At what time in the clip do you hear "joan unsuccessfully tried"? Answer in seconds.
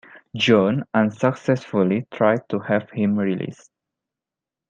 0.35-2.49